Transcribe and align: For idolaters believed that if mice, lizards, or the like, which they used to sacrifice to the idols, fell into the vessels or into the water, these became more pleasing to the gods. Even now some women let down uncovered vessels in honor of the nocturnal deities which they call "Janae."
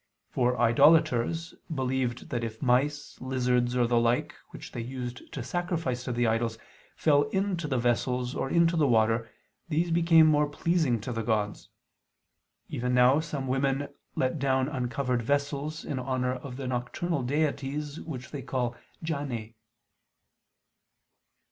For 0.31 0.59
idolaters 0.59 1.53
believed 1.71 2.29
that 2.31 2.43
if 2.43 2.59
mice, 2.59 3.19
lizards, 3.21 3.75
or 3.75 3.85
the 3.85 3.99
like, 3.99 4.33
which 4.49 4.71
they 4.71 4.81
used 4.81 5.31
to 5.31 5.43
sacrifice 5.43 6.03
to 6.05 6.11
the 6.11 6.25
idols, 6.25 6.57
fell 6.95 7.29
into 7.29 7.67
the 7.67 7.77
vessels 7.77 8.33
or 8.33 8.49
into 8.49 8.75
the 8.75 8.87
water, 8.87 9.29
these 9.69 9.91
became 9.91 10.25
more 10.25 10.49
pleasing 10.49 10.99
to 11.01 11.11
the 11.11 11.21
gods. 11.21 11.69
Even 12.67 12.95
now 12.95 13.19
some 13.19 13.45
women 13.47 13.89
let 14.15 14.39
down 14.39 14.67
uncovered 14.67 15.21
vessels 15.21 15.85
in 15.85 15.99
honor 15.99 16.33
of 16.33 16.57
the 16.57 16.65
nocturnal 16.65 17.21
deities 17.21 17.99
which 18.01 18.31
they 18.31 18.41
call 18.41 18.75
"Janae." 19.03 19.53